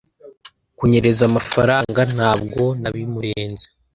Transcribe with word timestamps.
Kunyereza 0.77 1.21
amafaranga? 1.29 2.01
Ntabwo 2.15 2.63
nabimurenze. 2.81 3.65